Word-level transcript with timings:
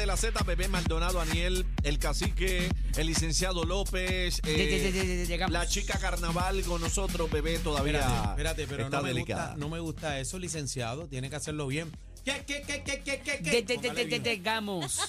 de 0.00 0.06
la 0.06 0.16
Z, 0.16 0.42
Bebé 0.44 0.66
Maldonado, 0.68 1.20
Aniel, 1.20 1.66
el 1.82 1.98
cacique, 1.98 2.70
el 2.96 3.06
licenciado 3.06 3.64
López, 3.64 4.40
eh, 4.46 5.26
llegamos. 5.28 5.52
la 5.52 5.66
chica 5.66 5.98
carnaval 5.98 6.62
con 6.62 6.80
nosotros, 6.80 7.30
Bebé, 7.30 7.58
todavía 7.58 7.98
Espérate, 7.98 8.30
espérate, 8.30 8.66
pero 8.66 8.84
está 8.84 8.96
no 8.98 9.02
me, 9.02 9.08
delicada. 9.10 9.46
gusta, 9.48 9.58
no 9.58 9.68
me 9.68 9.78
gusta 9.80 10.18
eso, 10.18 10.38
licenciado. 10.38 11.06
Tiene 11.06 11.28
que 11.28 11.36
hacerlo 11.36 11.66
bien. 11.66 11.90
¿Qué, 12.24 12.44
qué, 12.46 12.62
qué, 12.66 12.82
qué, 12.82 13.00
qué, 13.02 13.20
qué, 13.20 13.40
qué? 13.42 13.42
Lle- 13.42 13.66
lle- 13.66 13.66
lle- 13.66 13.76
Póngale 13.76 14.02
lle- 14.04 14.08
bien. 14.08 14.22
Llegamos. 14.22 15.00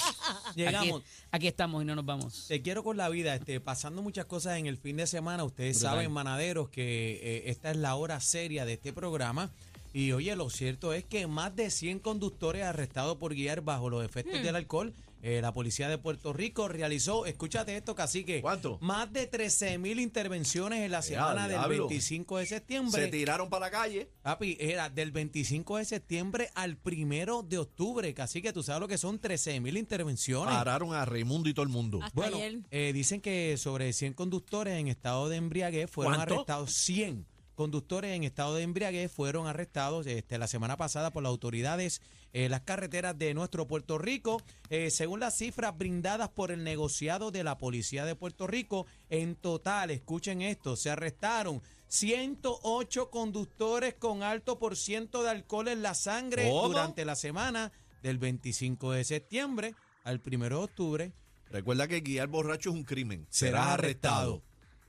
Llegamos. 0.54 1.02
Aquí, 1.02 1.04
aquí 1.32 1.48
estamos 1.48 1.82
y 1.82 1.86
no 1.86 1.94
nos 1.94 2.04
vamos. 2.04 2.46
Te 2.48 2.60
quiero 2.62 2.82
con 2.82 2.96
la 2.96 3.08
vida, 3.08 3.34
este, 3.34 3.60
pasando 3.60 4.02
muchas 4.02 4.26
cosas 4.26 4.58
en 4.58 4.66
el 4.66 4.76
fin 4.78 4.96
de 4.96 5.06
semana. 5.06 5.44
Ustedes 5.44 5.76
Brutal. 5.78 5.92
saben, 5.96 6.12
manaderos, 6.12 6.68
que 6.70 7.20
eh, 7.22 7.42
esta 7.50 7.70
es 7.70 7.76
la 7.76 7.94
hora 7.94 8.20
seria 8.20 8.64
de 8.64 8.74
este 8.74 8.92
programa. 8.92 9.50
Y 9.92 10.12
oye, 10.12 10.36
lo 10.36 10.50
cierto 10.50 10.92
es 10.92 11.04
que 11.04 11.26
más 11.26 11.54
de 11.56 11.70
100 11.70 11.98
conductores 11.98 12.62
arrestados 12.62 13.16
por 13.16 13.34
guiar 13.34 13.60
bajo 13.62 13.90
los 13.90 14.04
efectos 14.04 14.42
del 14.42 14.54
alcohol. 14.56 14.94
Eh, 15.22 15.40
la 15.42 15.52
policía 15.52 15.86
de 15.90 15.98
Puerto 15.98 16.32
Rico 16.32 16.66
realizó, 16.68 17.26
escúchate 17.26 17.76
esto, 17.76 17.94
cacique. 17.94 18.40
¿Cuánto? 18.40 18.78
Más 18.80 19.12
de 19.12 19.26
13 19.26 19.76
mil 19.76 20.00
intervenciones 20.00 20.80
en 20.80 20.90
la 20.92 21.02
semana 21.02 21.42
del 21.46 21.58
diablo. 21.58 21.88
25 21.88 22.38
de 22.38 22.46
septiembre. 22.46 23.02
Se 23.04 23.08
tiraron 23.08 23.50
para 23.50 23.66
la 23.66 23.70
calle. 23.70 24.08
Papi, 24.22 24.56
era 24.58 24.88
del 24.88 25.10
25 25.12 25.76
de 25.76 25.84
septiembre 25.84 26.48
al 26.54 26.78
primero 26.78 27.42
de 27.42 27.58
octubre. 27.58 28.14
Casi 28.14 28.40
que 28.40 28.54
tú 28.54 28.62
sabes 28.62 28.80
lo 28.80 28.88
que 28.88 28.96
son 28.96 29.18
13 29.18 29.60
mil 29.60 29.76
intervenciones. 29.76 30.54
Pararon 30.54 30.94
a 30.94 31.04
Raimundo 31.04 31.50
y 31.50 31.54
todo 31.54 31.64
el 31.64 31.68
mundo. 31.68 32.00
Hasta 32.02 32.14
Bueno, 32.18 32.36
ayer. 32.38 32.60
eh, 32.70 32.92
dicen 32.94 33.20
que 33.20 33.58
sobre 33.58 33.92
100 33.92 34.14
conductores 34.14 34.78
en 34.78 34.88
estado 34.88 35.28
de 35.28 35.36
embriaguez 35.36 35.90
fueron 35.90 36.14
¿Cuánto? 36.14 36.34
arrestados. 36.36 36.72
100 36.72 37.26
conductores 37.60 38.16
en 38.16 38.24
estado 38.24 38.54
de 38.54 38.62
embriaguez 38.62 39.12
fueron 39.12 39.46
arrestados 39.46 40.06
este, 40.06 40.38
la 40.38 40.46
semana 40.46 40.78
pasada 40.78 41.10
por 41.10 41.22
las 41.22 41.28
autoridades 41.28 42.00
en 42.32 42.50
las 42.50 42.62
carreteras 42.62 43.18
de 43.18 43.34
nuestro 43.34 43.66
Puerto 43.66 43.98
Rico. 43.98 44.40
Eh, 44.70 44.90
según 44.90 45.20
las 45.20 45.36
cifras 45.36 45.76
brindadas 45.76 46.30
por 46.30 46.52
el 46.52 46.64
negociado 46.64 47.30
de 47.30 47.44
la 47.44 47.58
Policía 47.58 48.06
de 48.06 48.14
Puerto 48.14 48.46
Rico, 48.46 48.86
en 49.10 49.34
total, 49.34 49.90
escuchen 49.90 50.40
esto, 50.40 50.74
se 50.74 50.88
arrestaron 50.88 51.60
108 51.88 53.10
conductores 53.10 53.92
con 53.92 54.22
alto 54.22 54.58
por 54.58 54.74
ciento 54.74 55.22
de 55.22 55.28
alcohol 55.28 55.68
en 55.68 55.82
la 55.82 55.92
sangre 55.92 56.48
¿Cómo? 56.48 56.68
durante 56.68 57.04
la 57.04 57.14
semana 57.14 57.72
del 58.02 58.16
25 58.16 58.92
de 58.92 59.04
septiembre 59.04 59.74
al 60.04 60.22
1 60.24 60.48
de 60.48 60.54
octubre. 60.54 61.12
Recuerda 61.50 61.86
que 61.88 62.00
guiar 62.00 62.28
borracho 62.28 62.70
es 62.70 62.76
un 62.76 62.84
crimen. 62.84 63.26
Serás 63.28 63.66
arrestado. 63.66 64.40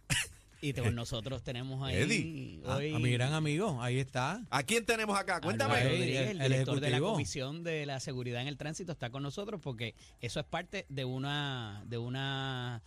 Y 0.62 0.74
te- 0.74 0.92
nosotros 0.92 1.42
tenemos 1.44 1.84
ahí 1.84 1.96
Eddie. 1.96 2.60
Ah, 2.68 2.76
hoy 2.78 2.94
a 2.94 3.00
mi 3.00 3.12
gran 3.12 3.34
amigo, 3.34 3.82
ahí 3.82 3.98
está. 4.00 4.46
¿A 4.52 4.62
quién 4.64 4.86
tenemos 4.86 5.18
acá? 5.18 5.42
Cuéntame. 5.42 5.84
Rodríguez, 5.84 6.30
el- 6.30 6.38
el, 6.38 6.42
el 6.44 6.52
director 6.52 6.80
de 6.80 6.90
la. 6.92 7.00
Comisión 7.00 7.64
de 7.64 7.86
la 7.88 8.00
Seguridad 8.00 8.42
en 8.42 8.48
el 8.48 8.58
Tránsito, 8.58 8.92
está 8.92 9.10
con 9.10 9.24
nosotros 9.24 9.60
porque 9.62 9.96
eso 10.22 10.40
es 10.40 10.46
parte 10.46 10.86
de 10.90 11.04
una 11.04 11.84
de 11.88 11.98
una 11.98 12.82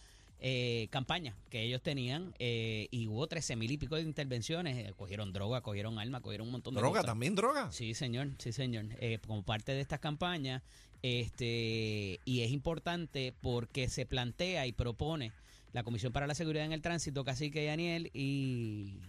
eh, 0.47 0.89
campaña 0.91 1.35
que 1.51 1.63
ellos 1.63 1.83
tenían 1.83 2.35
eh, 2.39 2.87
y 2.91 3.07
hubo 3.09 3.27
13 3.27 3.57
mil 3.57 3.71
y 3.71 3.77
pico 3.79 3.97
de 3.97 4.03
intervenciones. 4.03 4.77
eh, 4.77 4.93
cogieron 4.97 5.33
droga, 5.33 5.61
cogieron 5.63 5.99
arma, 5.99 6.21
cogieron 6.21 6.47
un 6.49 6.53
montón 6.53 6.75
de 6.75 6.81
Droga, 6.81 7.01
cosas. 7.01 7.07
también 7.07 7.35
droga. 7.35 7.73
Sí, 7.73 7.95
señor, 7.95 8.29
sí, 8.39 8.53
señor. 8.53 8.85
Eh, 9.01 9.19
como 9.27 9.43
parte 9.43 9.73
de 9.73 9.81
estas 9.81 9.99
campañas, 10.01 10.63
este, 11.03 12.21
y 12.25 12.41
es 12.43 12.51
importante 12.51 13.35
porque 13.41 13.89
se 13.89 14.07
plantea 14.07 14.67
y 14.67 14.73
propone 14.73 15.33
la 15.75 15.83
Comisión 15.83 16.13
para 16.13 16.27
la 16.27 16.35
Seguridad 16.35 16.65
en 16.65 16.73
el 16.73 16.81
Tránsito, 16.81 17.23
Cacique 17.25 17.67
Daniel 17.67 18.11
y 18.15 19.01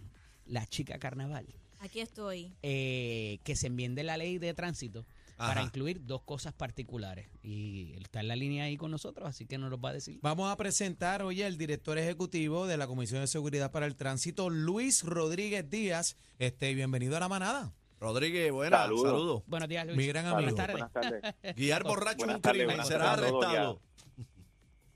la 0.44 0.66
chica 0.66 0.98
Carnaval, 0.98 1.46
Aquí 1.78 2.00
estoy. 2.00 2.52
eh, 2.62 3.38
que 3.44 3.56
se 3.56 3.68
enmiende 3.68 4.02
la 4.02 4.16
ley 4.16 4.38
de 4.38 4.52
tránsito 4.54 5.06
para 5.36 5.62
incluir 5.62 6.04
dos 6.06 6.22
cosas 6.22 6.52
particulares. 6.54 7.28
Y 7.42 7.92
él 7.94 8.02
está 8.04 8.20
en 8.20 8.28
la 8.28 8.36
línea 8.36 8.64
ahí 8.64 8.76
con 8.76 8.90
nosotros, 8.90 9.28
así 9.28 9.46
que 9.46 9.58
nos 9.58 9.70
lo 9.70 9.78
va 9.80 9.90
a 9.90 9.92
decir. 9.92 10.18
Vamos 10.22 10.50
a 10.50 10.56
presentar 10.56 11.22
hoy 11.22 11.42
el 11.42 11.56
director 11.58 11.98
ejecutivo 11.98 12.66
de 12.66 12.76
la 12.78 12.86
Comisión 12.86 13.20
de 13.20 13.26
Seguridad 13.26 13.70
para 13.70 13.86
el 13.86 13.94
Tránsito, 13.96 14.48
Luis 14.50 15.02
Rodríguez 15.04 15.68
Díaz. 15.68 16.16
Este, 16.38 16.74
bienvenido 16.74 17.16
a 17.16 17.20
la 17.20 17.28
manada. 17.28 17.72
Rodríguez, 18.00 18.50
buenas. 18.52 18.80
Saludos. 18.80 19.02
Saludos. 19.10 19.42
Buenos 19.46 19.68
días, 19.68 19.86
Luis. 19.86 19.96
Mi 19.98 20.06
gran 20.06 20.24
Buenas 20.32 20.38
amigo. 20.42 20.56
tardes. 20.56 20.74
Buenas 20.76 20.92
tardes. 20.92 21.34
Guiar 21.56 21.82
borracho 21.84 22.10
es 22.12 22.16
Buenas 22.18 22.36
un 22.36 22.42
crimen. 22.42 22.76
todos, 22.76 22.90
arrestado. 22.92 23.80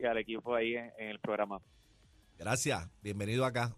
Y 0.00 0.06
al 0.06 0.18
equipo 0.18 0.54
ahí 0.54 0.74
en, 0.76 0.90
en 0.98 1.08
el 1.08 1.18
programa. 1.20 1.60
Gracias. 2.38 2.88
Bienvenido 3.02 3.44
acá. 3.44 3.74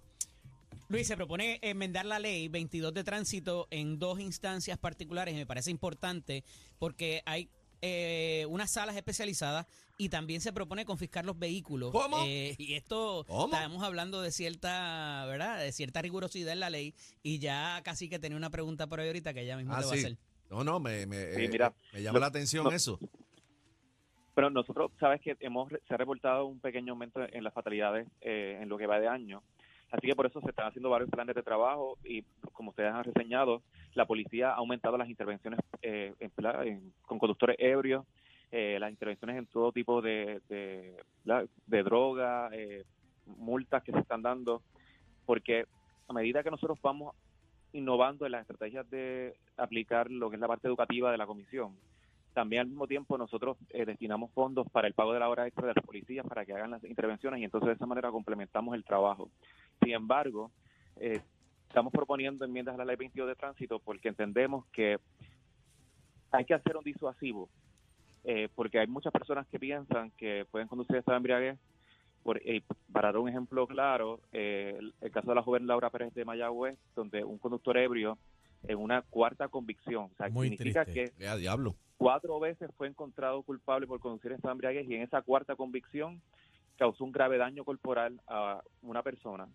Luis, 0.89 1.07
se 1.07 1.17
propone 1.17 1.59
enmendar 1.63 2.05
la 2.05 2.19
ley 2.19 2.49
22 2.49 2.93
de 2.93 3.03
tránsito 3.03 3.67
en 3.71 3.99
dos 3.99 4.21
instancias 4.21 4.79
particulares 4.79 5.35
y 5.35 5.39
me 5.39 5.47
parece 5.47 5.71
importante 5.71 6.45
porque 6.79 7.23
hay 7.25 7.49
eh, 7.81 8.47
unas 8.49 8.71
salas 8.73 8.95
especializadas 8.97 9.67
y 9.97 10.11
también 10.11 10.41
se 10.41 10.53
propone 10.53 10.85
confiscar 10.85 11.25
los 11.25 11.39
vehículos. 11.39 11.93
¿Cómo? 11.93 12.23
Eh, 12.27 12.55
y 12.59 12.75
esto 12.75 13.25
¿Cómo? 13.27 13.53
estamos 13.55 13.83
hablando 13.83 14.21
de 14.21 14.31
cierta, 14.33 15.25
¿verdad? 15.27 15.59
De 15.61 15.73
cierta 15.73 16.03
rigurosidad 16.03 16.53
en 16.53 16.61
la 16.61 16.71
ley 16.71 16.95
y 17.23 17.39
ya 17.39 17.81
casi 17.83 18.09
que 18.09 18.19
tenía 18.19 18.37
una 18.37 18.51
pregunta 18.51 18.87
por 18.87 19.01
ahí 19.01 19.07
ahorita 19.09 19.33
que 19.35 19.43
ella 19.43 19.57
mismo 19.57 19.73
Ah, 19.75 19.81
te 19.81 19.87
va 19.87 19.93
a 19.93 19.95
hacer. 19.95 20.19
No, 20.51 20.63
no, 20.63 20.79
me, 20.79 21.07
me, 21.07 21.35
Sí, 21.35 21.45
eh, 21.45 21.49
mira, 21.51 21.75
me 21.95 22.03
llama 22.03 22.17
lo- 22.19 22.21
la 22.21 22.27
atención 22.27 22.65
no- 22.65 22.71
eso. 22.73 23.01
Pero 24.35 24.51
nosotros, 24.51 24.91
sabes 24.99 25.21
que 25.21 25.37
hemos 25.41 25.69
se 25.71 25.95
ha 25.95 25.97
reportado 25.97 26.47
un 26.47 26.61
pequeño 26.61 26.93
aumento 26.93 27.21
en 27.23 27.45
las 27.45 27.53
fatalidades 27.53 28.09
eh, 28.21 28.59
en 28.61 28.69
lo 28.69 28.79
que 28.79 28.87
va 28.87 29.01
de 29.01 29.09
año. 29.09 29.43
Así 29.91 30.07
que 30.07 30.17
por 30.17 30.25
eso 30.25 30.41
se 30.41 30.49
están 30.49 30.69
haciendo 30.69 30.89
varios 30.89 31.11
planes 31.11 31.37
de 31.37 31.43
trabajo 31.43 31.99
y, 32.03 32.23
como 32.55 32.71
ustedes 32.71 32.93
han 32.93 33.05
reseñado, 33.05 33.63
la 33.93 34.07
policía 34.07 34.51
ha 34.51 34.55
aumentado 34.55 34.97
las 34.97 35.11
intervenciones 35.11 35.61
eh, 35.83 36.15
con 37.03 37.19
conductores 37.19 37.57
ebrios, 37.59 38.07
eh, 38.51 38.79
las 38.81 38.91
intervenciones 38.91 39.37
en 39.37 39.47
todo 39.47 39.71
tipo 39.71 40.01
de, 40.01 40.41
de, 40.49 40.97
de 41.67 41.83
droga, 41.83 42.49
eh, 42.53 42.85
multas 43.27 43.83
que 43.83 43.93
se 43.93 43.99
están 43.99 44.23
dando, 44.23 44.63
porque 45.27 45.67
a 46.09 46.13
medida 46.15 46.43
que 46.43 46.51
nosotros 46.51 46.79
vamos 46.83 47.15
innovando 47.75 48.25
en 48.25 48.33
las 48.33 48.43
estrategias 48.43 48.89
de 48.91 49.35
aplicar 49.59 50.11
lo 50.11 50.31
que 50.31 50.37
es 50.37 50.41
la 50.41 50.49
parte 50.49 50.69
educativa 50.69 51.11
de 51.13 51.19
la 51.19 51.27
comisión, 51.27 51.77
también 52.33 52.61
al 52.63 52.69
mismo 52.69 52.87
tiempo 52.87 53.19
nosotros 53.19 53.57
eh, 53.71 53.85
destinamos 53.85 54.31
fondos 54.33 54.67
para 54.71 54.89
el 54.89 54.95
pago 54.95 55.13
de 55.13 55.21
la 55.21 55.29
hora 55.29 55.47
extra 55.47 55.67
de 55.67 55.75
los 55.75 55.85
policías 55.85 56.27
para 56.27 56.45
que 56.45 56.53
hagan 56.53 56.71
las 56.71 56.85
intervenciones 56.85 57.41
y 57.41 57.45
entonces 57.45 57.69
de 57.69 57.75
esa 57.75 57.87
manera 57.87 58.11
complementamos 58.11 58.75
el 58.75 58.85
trabajo. 58.85 59.31
Sin 59.83 59.93
embargo, 59.93 60.51
eh, 60.97 61.21
estamos 61.69 61.93
proponiendo 61.93 62.45
enmiendas 62.45 62.75
a 62.75 62.79
la 62.79 62.85
ley 62.85 62.97
22 62.97 63.29
de 63.29 63.35
tránsito 63.35 63.79
porque 63.79 64.09
entendemos 64.09 64.67
que 64.67 64.99
hay 66.33 66.45
que 66.45 66.55
hacer 66.55 66.77
un 66.77 66.85
disuasivo, 66.85 67.49
eh, 68.25 68.49
porque 68.55 68.79
hay 68.79 68.87
muchas 68.87 69.13
personas 69.13 69.47
que 69.47 69.59
piensan 69.59 70.11
que 70.13 70.47
pueden 70.51 70.69
conducir 70.69 70.97
esta 70.97 71.17
embriaguez. 71.17 71.59
Por, 72.23 72.41
eh, 72.45 72.63
para 72.93 73.09
dar 73.09 73.19
un 73.19 73.29
ejemplo 73.29 73.67
claro, 73.67 74.21
eh, 74.33 74.77
el, 74.79 74.95
el 75.01 75.11
caso 75.11 75.31
de 75.31 75.35
la 75.35 75.43
joven 75.43 75.67
Laura 75.67 75.91
Pérez 75.91 76.15
de 76.15 76.25
Mayagüez, 76.25 76.79
donde 76.95 77.25
un 77.25 77.37
conductor 77.39 77.77
ebrio 77.77 78.17
en 78.69 78.79
una 78.79 79.03
cuarta 79.03 79.49
convicción, 79.49 80.05
o 80.13 80.15
sea, 80.17 80.29
Muy 80.29 80.49
significa 80.51 80.85
triste. 80.85 81.13
que 81.19 81.37
diablo. 81.37 81.75
cuatro 81.97 82.39
veces 82.41 82.71
fue 82.77 82.89
encontrado 82.89 83.43
culpable 83.43 83.87
por 83.87 84.01
conducir 84.01 84.33
esta 84.33 84.51
embriaguez 84.51 84.89
y 84.89 84.95
en 84.95 85.03
esa 85.03 85.23
cuarta 85.23 85.57
convicción 85.57 86.21
causó 86.77 87.05
un 87.05 87.13
grave 87.13 87.39
daño 87.39 87.65
corporal 87.65 88.21
a 88.27 88.63
una 88.83 89.03
persona. 89.03 89.49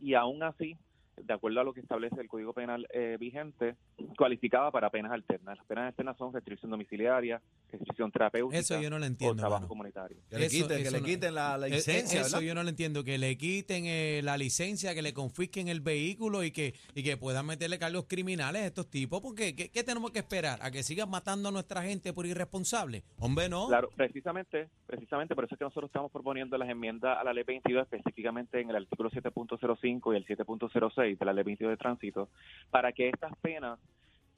Y 0.00 0.14
aún 0.14 0.42
así, 0.42 0.76
de 1.22 1.34
acuerdo 1.34 1.60
a 1.60 1.64
lo 1.64 1.72
que 1.72 1.80
establece 1.80 2.20
el 2.20 2.28
Código 2.28 2.52
Penal 2.52 2.86
eh, 2.92 3.16
vigente, 3.18 3.76
cualificaba 4.16 4.70
para 4.70 4.90
penas 4.90 5.12
alternas. 5.12 5.56
Las 5.58 5.66
penas 5.66 5.86
alternas 5.86 6.16
son 6.16 6.32
restricción 6.32 6.70
domiciliaria, 6.70 7.40
restricción 7.70 8.10
terapéutica 8.10 8.58
Eso 8.58 8.80
yo 8.80 8.90
no 8.90 8.98
lo 8.98 9.04
o 9.04 9.08
entiendo, 9.08 9.36
trabajo 9.36 9.68
comunitario. 9.68 10.16
Que 10.30 10.38
le 10.38 10.46
Eso- 10.46 10.56
quiten, 10.64 10.76
que 10.78 10.82
eso 10.82 10.90
le 10.92 11.00
no- 11.00 11.06
quiten 11.06 11.34
la, 11.34 11.58
la 11.58 11.66
Eh, 11.66 11.70
eh, 11.70 11.74
licencia, 11.74 12.20
Eso 12.20 12.36
¿verdad? 12.36 12.46
yo 12.48 12.54
no 12.54 12.62
lo 12.62 12.68
entiendo, 12.68 13.04
que 13.04 13.18
le 13.18 13.36
quiten 13.36 13.84
eh, 13.86 14.20
la 14.22 14.36
licencia, 14.36 14.94
que 14.94 15.02
le 15.02 15.12
confisquen 15.14 15.68
el 15.68 15.80
vehículo 15.80 16.42
y 16.44 16.50
que, 16.50 16.74
y 16.94 17.02
que 17.02 17.16
puedan 17.16 17.46
meterle 17.46 17.78
cargos 17.78 18.06
criminales 18.08 18.62
a 18.62 18.66
estos 18.66 18.88
tipos, 18.90 19.20
porque 19.20 19.54
¿qué, 19.54 19.70
qué 19.70 19.84
tenemos 19.84 20.10
que 20.10 20.18
esperar? 20.20 20.58
¿A 20.62 20.70
que 20.70 20.82
sigan 20.82 21.08
matando 21.10 21.48
a 21.48 21.52
nuestra 21.52 21.82
gente 21.82 22.12
por 22.12 22.26
irresponsable? 22.26 23.02
Hombre, 23.18 23.48
no. 23.48 23.68
Claro, 23.68 23.88
precisamente, 23.96 24.68
precisamente 24.86 25.34
por 25.34 25.44
eso 25.44 25.54
es 25.54 25.58
que 25.58 25.64
nosotros 25.64 25.88
estamos 25.88 26.10
proponiendo 26.10 26.56
las 26.58 26.68
enmiendas 26.68 27.16
a 27.18 27.24
la 27.24 27.32
ley 27.32 27.44
22, 27.44 27.82
específicamente 27.82 28.60
en 28.60 28.70
el 28.70 28.76
artículo 28.76 29.10
7.05 29.10 30.12
y 30.12 30.16
el 30.16 30.26
7.06 30.26 31.07
de 31.16 31.24
la 31.24 31.32
ley 31.32 31.44
22 31.44 31.72
de 31.72 31.76
tránsito, 31.76 32.28
para 32.70 32.92
que 32.92 33.08
estas 33.08 33.36
penas, 33.38 33.78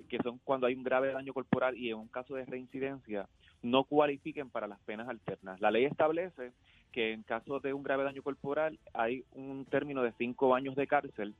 que 0.09 0.19
son 0.19 0.39
cuando 0.45 0.67
hay 0.67 0.75
un 0.75 0.83
grave 0.83 1.13
daño 1.13 1.33
corporal 1.33 1.77
y 1.77 1.91
en 1.91 1.97
un 1.97 2.09
caso 2.09 2.35
de 2.35 2.45
reincidencia, 2.45 3.29
no 3.63 3.85
cualifiquen 3.85 4.51
para 4.51 4.67
las 4.67 4.81
penas 4.81 5.09
alternas. 5.09 5.61
La 5.61 5.71
ley 5.71 5.85
establece 5.85 6.53
que 6.93 7.13
en 7.13 7.23
caso 7.23 7.61
de 7.61 7.73
un 7.73 7.83
grave 7.83 8.05
daño 8.05 8.23
corporal 8.23 8.79
hay 8.93 9.25
un 9.33 9.65
término 9.65 10.03
de 10.03 10.13
cinco 10.13 10.55
años 10.55 10.75
de 10.77 10.87
cárcel 10.87 11.35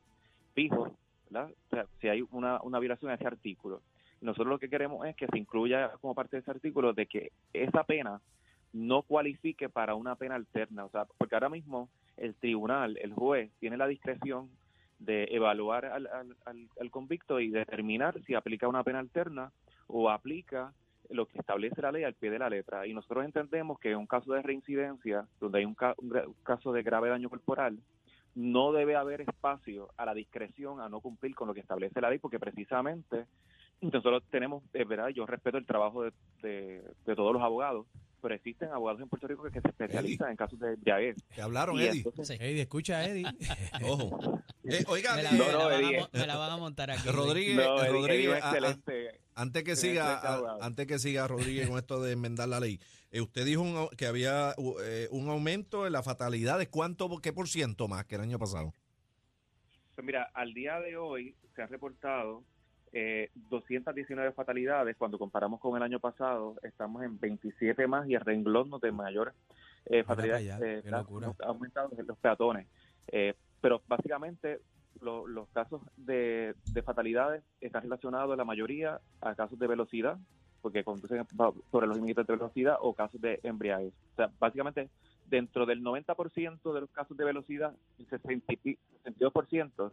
fijo, 0.55 0.95
¿verdad? 1.29 1.51
O 1.51 1.71
sea, 1.71 1.87
si 2.01 2.09
hay 2.09 2.25
una 2.31 2.79
violación 2.79 3.11
a 3.11 3.15
ese 3.15 3.27
artículo. 3.27 3.81
Nosotros 4.21 4.49
lo 4.49 4.59
que 4.59 4.69
queremos 4.69 5.07
es 5.07 5.17
que 5.17 5.27
se 5.27 5.39
incluya 5.39 5.93
como 6.01 6.15
parte 6.15 6.37
de 6.37 6.43
ese 6.43 6.51
artículo 6.51 6.93
de 6.93 7.07
que 7.07 7.33
esa 7.55 7.85
pena 7.85 8.21
no 8.73 9.03
cualifique 9.03 9.69
para 9.69 9.95
una 9.95 10.15
pena 10.15 10.35
alterna, 10.35 10.85
o 10.85 10.91
sea, 10.91 11.07
porque 11.19 11.35
ahora 11.35 11.49
mismo 11.49 11.89
el 12.17 12.35
tribunal, 12.35 12.99
el 12.99 13.13
juez, 13.15 13.51
tiene 13.59 13.77
la 13.77 13.87
discreción 13.87 14.49
de 15.01 15.25
evaluar 15.31 15.87
al, 15.87 16.07
al, 16.07 16.37
al- 16.79 16.91
convicto 16.91 17.41
y 17.41 17.51
determinar 17.51 18.23
si 18.25 18.35
aplica 18.35 18.69
una 18.69 18.85
pena 18.85 18.99
alterna 19.01 19.51
o 19.89 20.09
aplica 20.11 20.73
lo 21.09 21.27
que 21.27 21.39
establece 21.39 21.83
la 21.83 21.91
ley 21.91 22.05
al 22.05 22.15
pie 22.15 22.31
de 22.31 22.39
la 22.39 22.49
letra. 22.51 22.87
Y 22.87 22.95
nosotros 22.95 23.25
entendemos 23.25 23.79
que 23.81 23.91
en 23.91 23.97
un 23.97 24.07
caso 24.07 24.33
de 24.33 24.43
reincidencia, 24.43 25.27
donde 25.41 25.59
hay 25.59 25.65
un, 25.65 25.75
ca- 25.75 25.95
un 25.99 26.35
caso 26.45 26.73
de 26.73 26.83
grave 26.83 27.09
daño 27.09 27.29
corporal, 27.31 27.79
no 28.35 28.73
debe 28.73 28.95
haber 28.95 29.23
espacio 29.23 29.89
a 29.97 30.05
la 30.05 30.15
discreción 30.15 30.81
a 30.81 30.89
no 30.89 31.01
cumplir 31.01 31.35
con 31.35 31.49
lo 31.49 31.55
que 31.55 31.61
establece 31.61 32.01
la 32.01 32.11
ley, 32.11 32.19
porque 32.19 32.39
precisamente 32.39 33.27
nosotros 33.81 34.23
tenemos, 34.31 34.63
es 34.73 34.87
verdad, 34.87 35.09
yo 35.09 35.27
respeto 35.27 35.57
el 35.59 35.67
trabajo 35.67 36.03
de, 36.05 36.13
de- 36.43 36.83
de 37.07 37.17
todos 37.17 37.33
los 37.33 37.43
abogados, 37.43 37.87
pero 38.21 38.35
existen 38.35 38.71
abogados 38.71 39.01
en 39.01 39.09
Puerto 39.09 39.27
Rico 39.27 39.43
que, 39.45 39.51
que 39.51 39.61
se 39.61 39.69
especializan 39.69 40.31
en 40.31 40.37
casos 40.37 40.59
de 40.61 40.75
embriaguez. 40.75 41.17
Que 41.35 41.43
hablaron, 41.43 41.77
Y 41.77 41.83
Eddie. 41.85 41.99
entonces, 41.99 42.29
Sí. 42.29 42.35
Eddie, 42.39 42.63
escucha 42.63 42.99
a 42.99 43.07
Eddie. 43.07 43.25
Ojo. 43.85 44.41
Eh, 44.65 44.85
oiga, 44.89 45.17
Me 45.17 45.23
la, 45.23 45.31
eh, 45.31 45.33
me 45.33 45.39
la 45.47 45.53
no, 45.53 45.59
van 45.59 45.73
a 45.73 45.79
Eddie, 45.79 46.01
mo- 46.01 46.09
me 46.13 46.27
la 46.27 46.37
van 46.37 46.51
a 46.53 46.57
montar 46.57 46.91
aquí. 46.91 47.09
Rodríguez, 47.09 47.57
no, 47.57 47.79
Eddie- 47.79 47.91
Rodríguez, 47.93 48.27
Eddie 48.29 48.39
es 48.39 48.43
a- 48.45 48.51
a- 48.51 48.53
excelente. 48.57 49.21
antes 49.35 49.65
que 49.65 49.77
siga, 49.77 50.15
a- 50.19 50.59
antes 50.61 50.87
que 50.87 50.99
siga 50.99 51.27
Rodríguez 51.29 51.69
con 51.69 51.79
esto 51.79 52.03
de 52.03 52.13
enmendar 52.13 52.49
la 52.49 52.61
ley, 52.61 52.79
eh, 53.11 53.21
usted 53.21 53.45
dijo 53.45 53.63
un 53.63 53.89
que 53.97 54.07
había 54.07 54.55
u- 54.59 54.77
eh, 54.83 55.09
un 55.11 55.29
aumento 55.29 55.87
en 55.87 55.93
las 55.93 56.05
fatalidades. 56.05 56.69
¿Cuánto, 56.69 57.09
qué 57.21 57.33
por 57.33 57.49
ciento 57.49 57.89
más 57.89 58.05
que 58.05 58.15
el 58.17 58.21
año 58.21 58.39
pasado? 58.39 58.75
Pues 59.95 60.05
mira, 60.07 60.31
al 60.35 60.55
día 60.55 60.79
de 60.81 60.97
hoy 60.97 61.35
se 61.55 61.63
han 61.63 61.69
reportado 61.69 62.45
eh, 62.93 63.31
219 63.51 64.33
fatalidades. 64.33 64.97
Cuando 64.97 65.19
comparamos 65.19 65.61
con 65.61 65.77
el 65.77 65.83
año 65.83 66.01
pasado, 66.01 66.57
estamos 66.63 67.03
en 67.03 67.19
27 67.19 67.87
más 67.87 68.09
y 68.09 68.15
el 68.15 68.21
renglón 68.21 68.71
de 68.83 68.93
mayor 68.93 69.33
eh, 69.87 70.03
fatalidades 70.05 70.45
eh, 70.63 70.83
ha 71.41 71.47
aumentado 71.47 71.91
en 71.97 72.07
los 72.07 72.19
peatones. 72.19 72.67
Eh, 73.09 73.35
pero 73.61 73.81
básicamente 73.89 74.61
lo- 75.01 75.27
los 75.27 75.49
casos 75.51 75.81
de, 75.97 76.55
de 76.73 76.83
fatalidades 76.83 77.43
están 77.61 77.83
relacionados 77.83 78.37
la 78.37 78.45
mayoría 78.45 79.01
a 79.21 79.35
casos 79.35 79.59
de 79.59 79.67
velocidad, 79.67 80.19
porque 80.61 80.85
conducen 80.85 81.27
sobre 81.71 81.87
los 81.87 81.97
límites 81.97 82.27
de 82.27 82.35
velocidad 82.37 82.77
o 82.81 82.93
casos 82.93 83.21
de 83.21 83.41
embriaguez. 83.43 83.95
O 84.13 84.17
sea, 84.17 84.31
básicamente 84.39 84.91
dentro 85.27 85.65
del 85.65 85.83
90% 85.83 86.75
de 86.75 86.81
los 86.83 86.91
casos 86.91 87.17
de 87.17 87.25
velocidad, 87.25 87.73
el 87.99 88.07
60 88.09 88.53
y 88.53 88.57
pi- 88.57 88.79
62% 89.05 89.93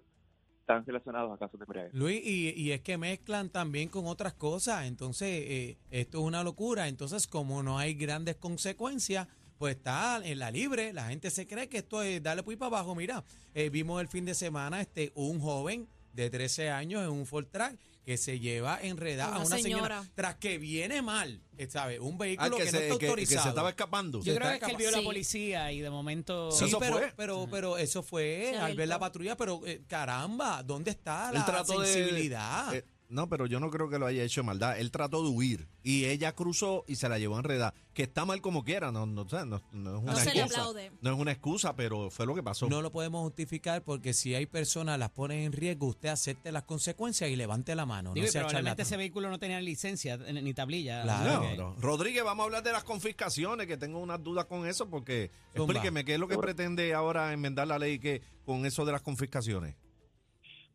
están 0.68 0.86
relacionados 0.86 1.34
a 1.34 1.38
casos 1.38 1.58
de 1.58 1.64
embriaguez. 1.64 1.94
Luis, 1.94 2.22
y, 2.26 2.50
y 2.50 2.72
es 2.74 2.82
que 2.82 2.98
mezclan 2.98 3.50
también 3.50 3.88
con 3.88 4.06
otras 4.06 4.34
cosas, 4.34 4.86
entonces 4.86 5.30
eh, 5.30 5.78
esto 5.92 6.20
es 6.20 6.24
una 6.26 6.44
locura, 6.44 6.90
entonces 6.90 7.26
como 7.26 7.64
no 7.64 7.80
hay 7.80 7.94
grandes 7.94 8.36
consecuencias, 8.36 9.30
pues 9.58 9.78
está 9.78 10.22
en 10.26 10.40
la 10.40 10.52
libre, 10.52 10.92
la 10.92 11.08
gente 11.08 11.30
se 11.32 11.48
cree 11.48 11.70
que 11.70 11.78
esto 11.78 12.04
es 12.04 12.22
darle 12.22 12.44
pues 12.44 12.58
para 12.58 12.68
abajo, 12.68 12.96
mira, 12.96 13.24
eh, 13.54 13.70
vimos 13.70 14.02
el 14.02 14.10
fin 14.10 14.26
de 14.26 14.34
semana 14.34 14.82
este 14.82 15.14
un 15.16 15.40
joven 15.40 15.88
de 16.12 16.30
13 16.30 16.70
años 16.70 17.02
en 17.02 17.12
un 17.12 17.26
Ford 17.26 17.48
Track 17.50 17.78
que 18.08 18.16
se 18.16 18.40
lleva 18.40 18.80
enredada 18.82 19.34
a 19.36 19.40
Una 19.40 19.48
una 19.48 19.58
señora. 19.58 19.98
señora. 19.98 20.12
tras 20.16 20.36
que 20.36 20.58
viene 20.58 21.02
mal, 21.02 21.42
¿sabes? 21.68 22.00
Un 22.00 22.14
Ah, 22.14 22.18
vehículo 22.20 22.52
que, 22.56 22.64
que, 22.64 22.72
no 22.72 22.78
se, 22.78 22.84
está 22.86 22.94
que- 22.94 23.00
que 23.00 23.08
autorizado. 23.08 23.44
se 23.44 23.50
estaba 23.50 23.70
escapando. 23.70 24.20
Yo 24.24 24.32
Se 24.34 24.40
creo 24.40 24.50
que 24.52 24.56
es 24.56 24.64
que 24.64 24.72
él 24.72 24.78
vio 24.78 24.88
a 24.88 24.92
la 24.92 24.98
Sí. 25.00 25.04
policía 25.04 25.72
y 25.74 25.82
de 25.82 25.90
momento... 25.90 26.50
Sí, 26.54 26.66
Eso 26.66 26.80
pero, 26.80 26.94
fue. 27.00 27.14
pero, 27.18 27.48
pero 27.52 27.78
eso 27.78 28.04
fue 28.04 28.58
al 28.58 28.78
ver 28.78 28.88
la 28.88 28.98
patrulla, 28.98 29.36
pero 29.36 29.60
eh, 29.66 29.82
caramba, 29.88 30.64
¿dónde 30.64 30.92
está 30.92 31.34
la 31.34 31.44
trató 31.46 31.82
de- 31.82 31.88
sensibilidad? 31.94 32.74
Eh, 32.74 32.86
no, 33.10 33.30
pero 33.30 33.46
yo 33.46 33.60
no 33.60 33.70
creo 33.70 33.90
que 33.90 34.00
lo 34.00 34.06
haya 34.06 34.24
hecho 34.24 34.42
de 34.42 34.48
maldad. 34.48 34.80
Él 34.80 34.92
trató 34.92 35.24
de 35.24 35.30
huir 35.30 35.68
y 35.84 36.06
ella 36.06 36.34
cruzó 36.36 36.84
y 36.88 36.96
se 36.96 37.08
la 37.08 37.18
llevó 37.20 37.38
enredada. 37.38 37.74
Que 37.94 38.04
está 38.04 38.26
mal 38.26 38.42
como 38.42 38.64
quiera, 38.64 38.92
no, 38.92 39.06
no, 39.06 39.24
no, 39.24 39.46
no 39.46 39.56
es 39.58 39.64
una 40.04 40.12
No 40.14 40.16
se 40.20 40.26
le 40.34 40.42
excusa. 40.42 40.60
aplaude. 40.62 40.92
No 41.02 41.14
es 41.14 41.20
una 41.20 41.32
excusa, 41.32 41.76
pero 41.76 42.12
fue 42.12 42.26
lo 42.26 42.36
que 42.36 42.44
pasó. 42.44 42.68
No 42.70 42.82
lo 42.82 42.92
podemos 42.92 43.22
justificar 43.24 43.84
porque 43.84 44.14
si 44.14 44.36
hay 44.36 44.46
personas 44.46 45.00
las 45.00 45.10
ponen 45.10 45.40
en 45.40 45.52
riesgo, 45.54 45.88
usted 45.88 46.10
acepte 46.10 46.52
las 46.52 46.64
consecuencias 46.64 47.30
y 47.30 47.36
levante 47.36 47.74
la 47.76 47.86
mano. 47.86 48.14
Digo, 48.14 48.26
no 48.26 48.30
y 48.30 48.32
sea 48.32 48.42
probablemente 48.42 48.84
ese 48.84 48.98
vehículo 48.98 49.30
no 49.30 49.40
tenía 49.40 49.60
licencia 49.62 50.16
eh, 50.26 50.34
ni 50.34 50.54
tablilla. 50.54 51.04
Claro. 51.04 51.44
No, 51.44 51.56
no. 51.56 51.76
Rodríguez, 51.80 52.24
vamos 52.24 52.44
a 52.44 52.46
hablar 52.46 52.64
de 52.64 52.72
las 52.72 52.84
confiscaciones, 52.84 53.68
que 53.68 53.78
tengo 53.78 54.00
unas 54.00 54.22
dudas 54.24 54.46
con 54.46 54.68
eso, 54.68 54.90
porque 54.90 55.32
Zumba. 55.56 55.74
explíqueme 55.74 56.04
qué 56.06 56.16
es 56.16 56.20
lo 56.20 56.28
que 56.28 56.38
pretende 56.38 56.94
ahora 56.94 57.34
enmendar 57.34 57.68
la 57.68 57.80
ley 57.80 58.00
que 58.00 58.22
con 58.46 58.66
eso 58.66 58.86
de 58.86 58.92
las 58.92 59.02
confiscaciones. 59.02 59.76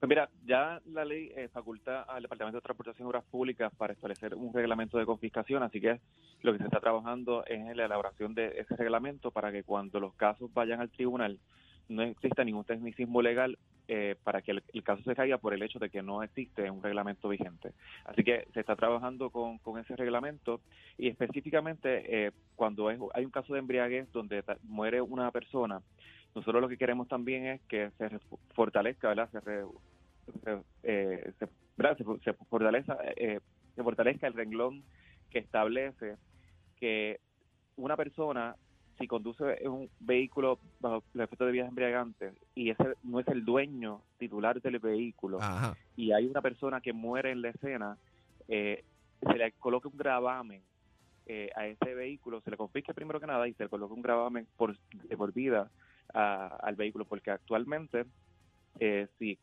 Pues 0.03 0.09
mira, 0.09 0.29
ya 0.45 0.83
la 0.87 1.05
ley 1.05 1.31
eh, 1.37 1.49
faculta 1.53 2.03
al 2.03 2.23
Departamento 2.23 2.57
de 2.57 2.63
Transportación 2.63 3.07
y 3.07 3.09
Obras 3.09 3.23
Públicas 3.31 3.73
para 3.77 3.93
establecer 3.93 4.35
un 4.35 4.53
reglamento 4.53 4.99
de 4.99 5.07
confiscación, 5.07 5.63
así 5.63 5.81
que 5.81 6.01
lo 6.41 6.51
que 6.53 6.59
se 6.59 6.65
está 6.65 6.81
trabajando 6.81 7.45
es 7.47 7.61
en 7.61 7.77
la 7.77 7.85
elaboración 7.85 8.35
de 8.35 8.49
ese 8.49 8.75
reglamento 8.75 9.31
para 9.31 9.53
que 9.53 9.63
cuando 9.63 10.01
los 10.01 10.13
casos 10.15 10.53
vayan 10.53 10.81
al 10.81 10.91
tribunal 10.91 11.39
no 11.89 12.03
exista 12.03 12.43
ningún 12.43 12.65
tecnicismo 12.65 13.23
legal 13.23 13.57
eh, 13.87 14.17
para 14.25 14.43
que 14.43 14.51
el, 14.73 14.83
caso 14.83 15.05
se 15.05 15.15
caiga 15.15 15.39
por 15.39 15.55
el 15.55 15.63
hecho 15.63 15.79
de 15.79 15.89
que 15.89 16.03
no 16.03 16.25
existe 16.25 16.69
un 16.69 16.83
reglamento 16.83 17.29
vigente. 17.29 17.71
Así 18.05 18.25
que 18.25 18.49
se 18.53 18.59
está 18.59 18.75
trabajando 18.75 19.31
con, 19.31 19.59
con 19.59 19.79
ese 19.79 19.95
reglamento 19.95 20.63
y 20.99 21.07
específicamente 21.11 22.27
eh, 22.27 22.33
cuando 22.57 22.91
es- 22.91 22.99
hay 23.15 23.25
un 23.25 23.31
caso 23.31 23.53
de 23.53 23.61
embriaguez 23.61 24.11
donde 24.11 24.43
muere 24.65 25.01
una 25.01 25.31
persona, 25.31 25.81
nosotros 26.35 26.61
lo 26.61 26.69
que 26.69 26.79
queremos 26.79 27.07
también 27.07 27.47
es 27.47 27.61
que 27.69 27.91
se 27.99 28.09
fortalezca, 28.55 29.09
¿verdad? 29.09 29.29
Eh, 30.83 31.33
se- 31.39 31.47
se- 31.97 32.21
se 32.25 32.33
fortaleza, 32.49 32.97
eh, 33.17 33.41
se 33.75 33.83
fortalezca 33.83 34.27
el 34.27 34.35
renglón 34.35 34.85
que 35.31 35.39
establece 35.39 36.17
que 36.77 37.21
una 37.77 37.97
persona 37.97 38.57
si 38.99 39.07
conduce 39.09 39.43
un 39.67 39.91
vehículo 39.99 40.61
bajo 40.79 41.03
el 41.15 41.23
efecto 41.23 41.47
de 41.47 41.53
vías 41.53 41.69
embriagantes 41.69 42.35
y 42.55 42.71
ese 42.71 42.95
no 43.03 43.21
es 43.21 43.27
el 43.29 43.45
dueño 43.45 44.03
titular 44.19 44.61
del 44.61 44.79
vehículo 44.79 45.39
Ajá. 45.41 45.75
y 45.97 46.13
hay 46.13 46.27
una 46.27 46.43
persona 46.43 46.81
que 46.81 46.93
muere 46.93 47.31
en 47.33 47.41
la 47.43 47.49
escena, 47.49 47.99
eh, 48.49 48.85
se 49.21 49.33
le 49.39 49.53
coloca 49.53 49.89
un 49.89 49.97
gravamen 49.97 50.63
eh, 51.27 51.51
a 51.57 51.67
ese 51.67 51.95
vehículo, 51.95 52.41
se 52.43 52.51
le 52.51 52.57
confisca 52.57 52.93
primero 52.93 53.19
que 53.21 53.27
nada 53.27 53.49
y 53.49 53.55
se 53.55 53.63
le 53.65 53.69
coloca 53.71 53.95
un 53.95 54.03
gravamen 54.03 54.47
por, 54.57 54.77
de 54.91 55.17
por 55.17 55.33
vida 55.33 55.71
a- 56.13 56.57
al 56.63 56.77
vehículo, 56.77 57.05
porque 57.07 57.31
actualmente 57.31 58.05
eh, 58.79 59.07
si 59.19 59.39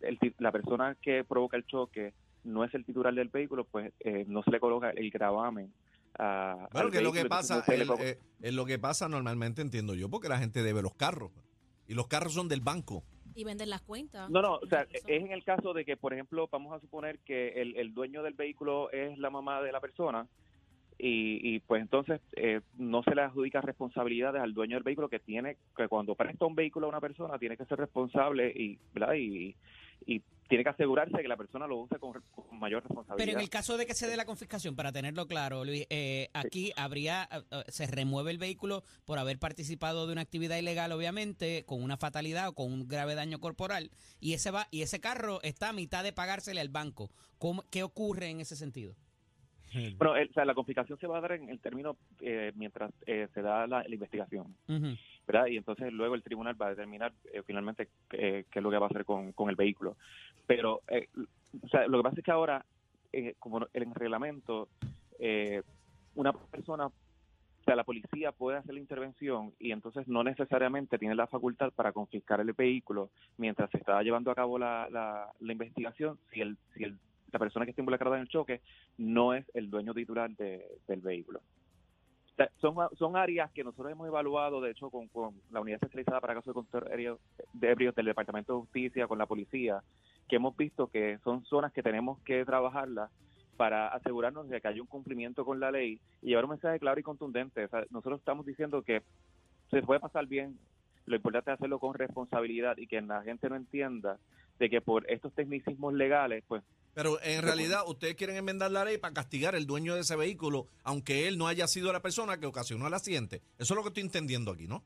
el 0.00 0.18
ti- 0.18 0.34
la 0.38 0.52
persona 0.52 0.96
que 1.00 1.24
provoca 1.24 1.56
el 1.56 1.66
choque 1.66 2.12
no 2.44 2.64
es 2.64 2.72
el 2.74 2.84
titular 2.84 3.14
del 3.14 3.28
vehículo, 3.28 3.64
pues 3.64 3.92
eh, 4.00 4.24
no 4.28 4.42
se 4.42 4.50
le 4.50 4.60
coloca 4.60 4.90
el 4.90 5.10
gravamen 5.10 5.72
a, 6.18 6.68
Bueno, 6.72 6.90
que 6.90 6.98
es 6.98 7.02
lo 7.02 7.12
que 7.12 7.26
pasa, 7.26 7.64
el- 7.68 7.90
eh, 8.00 8.18
es 8.40 8.54
lo 8.54 8.64
que 8.64 8.78
pasa 8.78 9.08
normalmente, 9.08 9.62
entiendo 9.62 9.94
yo, 9.94 10.08
porque 10.08 10.28
la 10.28 10.38
gente 10.38 10.62
debe 10.62 10.82
los 10.82 10.94
carros. 10.94 11.30
Y 11.88 11.94
los 11.94 12.06
carros 12.08 12.32
son 12.34 12.48
del 12.48 12.60
banco. 12.60 13.04
Y 13.34 13.44
venden 13.44 13.68
las 13.70 13.82
cuentas. 13.82 14.30
No, 14.30 14.40
no, 14.40 14.54
o 14.54 14.66
sea, 14.66 14.86
es 14.90 15.02
en 15.06 15.30
el 15.30 15.44
caso 15.44 15.74
de 15.74 15.84
que, 15.84 15.96
por 15.96 16.14
ejemplo, 16.14 16.48
vamos 16.50 16.72
a 16.72 16.80
suponer 16.80 17.18
que 17.18 17.60
el, 17.60 17.76
el 17.76 17.92
dueño 17.92 18.22
del 18.22 18.32
vehículo 18.34 18.90
es 18.92 19.18
la 19.18 19.28
mamá 19.30 19.60
de 19.60 19.72
la 19.72 19.80
persona 19.80 20.26
y, 20.98 21.54
y 21.56 21.60
pues 21.60 21.82
entonces 21.82 22.20
eh, 22.36 22.60
no 22.78 23.02
se 23.02 23.14
le 23.14 23.22
adjudica 23.22 23.60
responsabilidades 23.60 24.40
al 24.42 24.54
dueño 24.54 24.76
del 24.76 24.82
vehículo 24.82 25.08
que 25.08 25.18
tiene, 25.20 25.56
que 25.76 25.88
cuando 25.88 26.14
presta 26.14 26.46
un 26.46 26.54
vehículo 26.54 26.86
a 26.86 26.90
una 26.90 27.00
persona 27.00 27.38
tiene 27.38 27.56
que 27.56 27.64
ser 27.66 27.78
responsable 27.78 28.48
y, 28.54 28.78
¿verdad? 28.94 29.14
y, 29.14 29.54
y 30.06 30.22
tiene 30.48 30.62
que 30.62 30.70
asegurarse 30.70 31.20
que 31.20 31.26
la 31.26 31.36
persona 31.36 31.66
lo 31.66 31.76
use 31.78 31.98
con, 31.98 32.12
con 32.30 32.58
mayor 32.58 32.82
responsabilidad. 32.84 33.16
Pero 33.16 33.32
en 33.32 33.40
el 33.42 33.50
caso 33.50 33.76
de 33.76 33.84
que 33.84 33.94
se 33.94 34.06
dé 34.06 34.16
la 34.16 34.24
confiscación, 34.26 34.76
para 34.76 34.92
tenerlo 34.92 35.26
claro, 35.26 35.64
Luis, 35.64 35.86
eh, 35.90 36.28
aquí 36.34 36.72
habría, 36.76 37.28
eh, 37.32 37.42
eh, 37.50 37.64
se 37.66 37.86
remueve 37.88 38.30
el 38.30 38.38
vehículo 38.38 38.84
por 39.04 39.18
haber 39.18 39.38
participado 39.40 40.06
de 40.06 40.12
una 40.12 40.20
actividad 40.22 40.56
ilegal, 40.56 40.92
obviamente, 40.92 41.64
con 41.66 41.82
una 41.82 41.96
fatalidad 41.96 42.48
o 42.48 42.54
con 42.54 42.72
un 42.72 42.86
grave 42.86 43.16
daño 43.16 43.40
corporal, 43.40 43.90
y 44.20 44.34
ese 44.34 44.52
va 44.52 44.68
y 44.70 44.82
ese 44.82 45.00
carro 45.00 45.40
está 45.42 45.70
a 45.70 45.72
mitad 45.72 46.04
de 46.04 46.12
pagársele 46.12 46.60
al 46.60 46.68
banco. 46.68 47.10
¿Cómo- 47.38 47.64
¿Qué 47.70 47.82
ocurre 47.82 48.28
en 48.28 48.40
ese 48.40 48.54
sentido? 48.54 48.94
Bueno, 49.98 50.16
el- 50.16 50.28
o 50.30 50.32
sea, 50.32 50.44
la 50.44 50.54
confiscación 50.54 50.98
se 50.98 51.06
va 51.06 51.18
a 51.18 51.20
dar 51.20 51.32
en 51.32 51.48
el 51.48 51.60
término 51.60 51.96
eh, 52.20 52.52
mientras 52.56 52.92
eh, 53.06 53.28
se 53.34 53.42
da 53.42 53.66
la, 53.66 53.82
la 53.82 53.94
investigación. 53.94 54.54
¿verdad? 55.26 55.46
Y 55.46 55.56
entonces 55.56 55.92
luego 55.92 56.14
el 56.14 56.22
tribunal 56.22 56.60
va 56.60 56.66
a 56.66 56.70
determinar 56.70 57.12
eh, 57.32 57.42
finalmente 57.44 57.88
eh, 58.12 58.44
qué 58.50 58.58
es 58.58 58.62
lo 58.62 58.70
que 58.70 58.78
va 58.78 58.86
a 58.86 58.88
hacer 58.90 59.04
con, 59.04 59.32
con 59.32 59.50
el 59.50 59.56
vehículo. 59.56 59.96
Pero, 60.46 60.82
eh, 60.88 61.08
o 61.62 61.68
sea, 61.68 61.86
lo 61.88 61.98
que 61.98 62.02
pasa 62.04 62.16
es 62.20 62.24
que 62.24 62.30
ahora, 62.30 62.64
eh, 63.12 63.34
como 63.38 63.58
en 63.72 63.82
el 63.88 63.94
reglamento, 63.94 64.68
eh, 65.18 65.62
una 66.14 66.32
persona, 66.32 66.86
o 66.86 66.92
sea, 67.64 67.74
la 67.74 67.82
policía 67.84 68.30
puede 68.30 68.58
hacer 68.58 68.74
la 68.74 68.80
intervención 68.80 69.52
y 69.58 69.72
entonces 69.72 70.06
no 70.06 70.22
necesariamente 70.22 70.98
tiene 70.98 71.16
la 71.16 71.26
facultad 71.26 71.72
para 71.72 71.92
confiscar 71.92 72.40
el 72.40 72.52
vehículo 72.52 73.10
mientras 73.36 73.68
se 73.70 73.78
está 73.78 74.00
llevando 74.04 74.30
a 74.30 74.34
cabo 74.36 74.58
la, 74.58 74.88
la, 74.92 75.32
la 75.40 75.52
investigación 75.52 76.18
si 76.32 76.40
el, 76.40 76.56
si 76.74 76.84
el, 76.84 76.96
la 77.32 77.38
persona 77.38 77.64
que 77.64 77.70
está 77.70 77.82
involucrada 77.82 78.16
en 78.16 78.22
el 78.22 78.28
choque 78.28 78.60
no 78.98 79.34
es 79.34 79.44
el 79.54 79.70
dueño 79.70 79.94
titular 79.94 80.30
de- 80.36 80.66
del 80.86 81.00
vehículo. 81.00 81.40
Son, 82.60 82.76
son 82.98 83.16
áreas 83.16 83.50
que 83.52 83.64
nosotros 83.64 83.90
hemos 83.90 84.06
evaluado, 84.06 84.60
de 84.60 84.70
hecho, 84.70 84.90
con, 84.90 85.08
con 85.08 85.34
la 85.50 85.62
unidad 85.62 85.76
especializada 85.76 86.20
para 86.20 86.34
casos 86.34 86.54
de 86.54 86.60
control 86.60 87.18
de 87.54 87.70
ebrios 87.70 87.94
del 87.94 88.04
Departamento 88.06 88.52
de 88.52 88.60
Justicia, 88.60 89.06
con 89.08 89.16
la 89.16 89.24
policía, 89.24 89.82
que 90.28 90.36
hemos 90.36 90.54
visto 90.54 90.88
que 90.88 91.18
son 91.24 91.44
zonas 91.46 91.72
que 91.72 91.82
tenemos 91.82 92.20
que 92.24 92.44
trabajarlas 92.44 93.10
para 93.56 93.88
asegurarnos 93.88 94.50
de 94.50 94.60
que 94.60 94.68
haya 94.68 94.82
un 94.82 94.86
cumplimiento 94.86 95.46
con 95.46 95.60
la 95.60 95.70
ley 95.70 95.98
y 96.20 96.26
llevar 96.26 96.44
un 96.44 96.50
mensaje 96.50 96.78
claro 96.78 97.00
y 97.00 97.02
contundente. 97.02 97.64
O 97.64 97.68
sea, 97.68 97.86
nosotros 97.88 98.18
estamos 98.18 98.44
diciendo 98.44 98.82
que 98.82 99.02
se 99.70 99.80
puede 99.80 100.00
pasar 100.00 100.26
bien, 100.26 100.58
lo 101.06 101.16
importante 101.16 101.50
es 101.50 101.54
hacerlo 101.54 101.78
con 101.78 101.94
responsabilidad 101.94 102.76
y 102.76 102.86
que 102.86 103.00
la 103.00 103.22
gente 103.22 103.48
no 103.48 103.56
entienda 103.56 104.18
de 104.58 104.68
que 104.68 104.82
por 104.82 105.10
estos 105.10 105.32
tecnicismos 105.32 105.94
legales, 105.94 106.44
pues 106.46 106.62
Pero 106.96 107.22
en 107.22 107.42
realidad 107.42 107.82
ustedes 107.86 108.14
quieren 108.14 108.36
enmendar 108.36 108.70
la 108.70 108.82
ley 108.82 108.96
para 108.96 109.12
castigar 109.12 109.54
al 109.54 109.66
dueño 109.66 109.94
de 109.94 110.00
ese 110.00 110.16
vehículo, 110.16 110.66
aunque 110.82 111.28
él 111.28 111.36
no 111.36 111.46
haya 111.46 111.68
sido 111.68 111.92
la 111.92 112.00
persona 112.00 112.40
que 112.40 112.46
ocasionó 112.46 112.86
el 112.86 112.94
accidente. 112.94 113.42
Eso 113.58 113.74
es 113.74 113.76
lo 113.76 113.82
que 113.82 113.88
estoy 113.88 114.02
entendiendo 114.02 114.50
aquí, 114.50 114.66
¿no? 114.66 114.82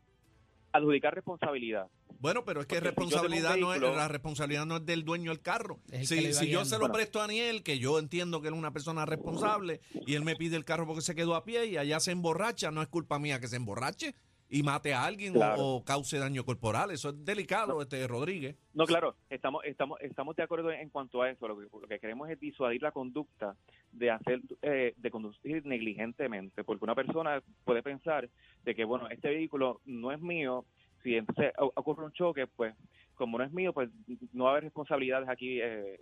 Adjudicar 0.73 1.14
responsabilidad. 1.14 1.87
Bueno, 2.19 2.45
pero 2.45 2.62
es 2.62 2.67
que 2.67 2.79
si 2.79 2.81
responsabilidad 2.81 3.57
no 3.59 3.73
es, 3.73 3.81
la 3.81 4.09
responsabilidad 4.09 4.67
no 4.67 4.79
es 4.79 4.87
del 4.87 5.05
dueño 5.05 5.31
del 5.31 5.40
carro. 5.40 5.79
Si, 6.02 6.33
si 6.33 6.49
yo 6.49 6.64
se 6.64 6.75
lo 6.75 6.81
Bueno. 6.81 6.95
presto 6.95 7.21
a 7.21 7.29
Daniel, 7.29 7.62
que 7.62 7.79
yo 7.79 8.00
entiendo 8.00 8.43
que 8.43 8.49
él 8.49 8.55
es 8.55 8.59
una 8.59 8.73
persona 8.73 9.07
responsable, 9.07 9.81
y 10.05 10.14
él 10.17 10.25
me 10.25 10.35
pide 10.35 10.57
el 10.57 10.64
carro 10.64 10.88
porque 10.88 11.02
se 11.02 11.14
quedó 11.14 11.37
a 11.37 11.45
pie 11.45 11.67
y 11.67 11.76
allá 11.76 12.00
se 12.00 12.11
emborracha, 12.11 12.73
no 12.73 12.83
es 12.83 12.88
culpa 12.88 13.21
mía 13.21 13.38
que 13.38 13.47
se 13.47 13.55
emborrache 13.55 14.17
y 14.50 14.62
mate 14.64 14.92
a 14.92 15.04
alguien 15.04 15.33
o- 15.37 15.38
Claro. 15.38 15.62
o, 15.64 15.85
cause 15.85 16.19
daño 16.19 16.45
corporal. 16.45 16.90
Eso 16.90 17.11
es 17.11 17.25
delicado, 17.25 17.80
este 17.80 18.07
Rodríguez. 18.09 18.57
No, 18.75 18.85
claro, 18.85 19.14
estamos, 19.30 19.64
estamos, 19.64 20.00
estamos 20.00 20.35
de 20.37 20.42
acuerdo 20.42 20.71
en 20.73 20.90
cuanto 20.90 21.23
a 21.23 21.30
eso. 21.30 21.47
Lo 21.49 21.57
que, 21.57 21.66
lo 21.73 21.87
que 21.88 21.99
queremos 22.00 22.28
es 22.28 22.38
disuadir 22.40 22.83
la 22.83 22.90
conducta 22.92 23.57
de 23.92 24.11
hacer, 24.11 24.40
eh, 24.62 24.92
de 24.97 25.11
conducir 25.11 25.64
negligentemente, 25.64 26.64
porque 26.64 26.85
una 26.85 26.95
persona 26.95 27.42
puede 27.64 27.83
pensar 27.83 28.28
de 28.64 28.75
que, 28.75 28.85
bueno, 28.85 29.09
este 29.09 29.28
vehículo 29.30 29.80
no 29.87 30.12
es 30.12 30.21
mío, 30.21 30.64
si 31.02 31.14
entonces 31.16 31.52
ocurre 31.57 32.04
un 32.04 32.12
choque, 32.12 32.47
pues 32.47 32.75
como 33.14 33.38
no 33.38 33.45
es 33.45 33.52
mío, 33.52 33.73
pues 33.73 33.88
no 34.33 34.45
va 34.45 34.50
a 34.50 34.52
haber 34.54 34.64
responsabilidades 34.64 35.28
aquí, 35.28 35.61
eh, 35.61 36.00